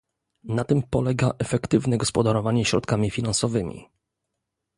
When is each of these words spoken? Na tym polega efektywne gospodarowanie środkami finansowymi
Na 0.43 0.63
tym 0.63 0.83
polega 0.83 1.31
efektywne 1.39 1.97
gospodarowanie 1.97 2.65
środkami 2.65 3.11
finansowymi 3.11 3.89